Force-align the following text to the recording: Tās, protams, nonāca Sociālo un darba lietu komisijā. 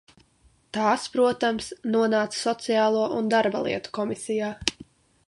Tās, 0.77 1.03
protams, 1.17 1.67
nonāca 1.97 2.39
Sociālo 2.45 3.07
un 3.19 3.29
darba 3.35 3.63
lietu 3.69 3.95
komisijā. 3.99 4.49